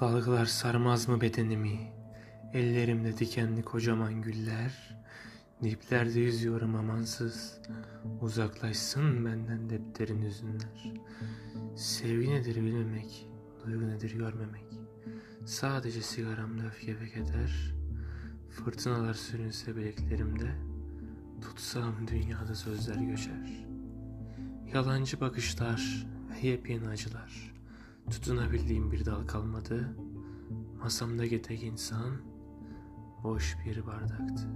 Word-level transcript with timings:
Dalgalar 0.00 0.46
sarmaz 0.46 1.08
mı 1.08 1.20
bedenimi? 1.20 1.92
Ellerimde 2.52 3.18
dikenli 3.18 3.62
kocaman 3.62 4.22
güller. 4.22 4.96
Diplerde 5.62 6.20
yüzüyorum 6.20 6.74
amansız. 6.76 7.60
Uzaklaşsın 8.20 9.24
benden 9.24 9.70
depterin 9.70 10.22
hüzünler. 10.22 10.92
Sevgi 11.76 12.30
nedir 12.30 12.56
bilmemek, 12.56 13.28
duygu 13.64 13.88
nedir 13.88 14.14
görmemek. 14.14 14.64
Sadece 15.46 16.02
sigaramda 16.02 16.66
öfke 16.66 17.00
ve 17.00 17.08
keder. 17.08 17.74
Fırtınalar 18.50 19.14
sürünse 19.14 19.76
bileklerimde. 19.76 20.54
Tutsam 21.40 22.08
dünyada 22.08 22.54
sözler 22.54 22.94
göçer. 22.94 23.66
Yalancı 24.74 25.20
bakışlar 25.20 26.06
ve 26.30 26.46
yepyeni 26.46 26.88
acılar. 26.88 27.52
Tutunabildiğim 28.10 28.92
bir 28.92 29.04
dal 29.04 29.26
kalmadı. 29.26 29.96
Masamdaki 30.78 31.42
tek 31.42 31.62
insan 31.62 32.16
boş 33.22 33.56
bir 33.66 33.86
bardaktı. 33.86 34.48